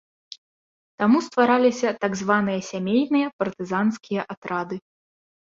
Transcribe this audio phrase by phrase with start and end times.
[1.01, 4.75] Таму ствараліся так званыя сямейныя партызанскія атрады.